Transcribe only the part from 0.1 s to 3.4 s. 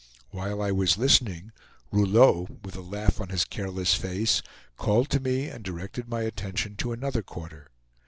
While I was listening, Rouleau, with a laugh on